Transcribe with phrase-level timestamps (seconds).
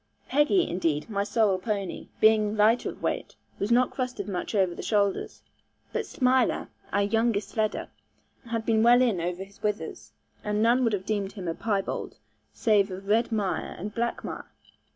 [0.29, 4.81] Peggy, indeed, my sorrel pony, being lighter of weight, was not crusted much over the
[4.81, 5.43] shoulders;
[5.93, 7.87] but Smiler (our youngest sledder)
[8.47, 10.11] had been well in over his withers,
[10.43, 12.17] and none would have deemed him a piebald,
[12.51, 14.49] save of red mire and black mire.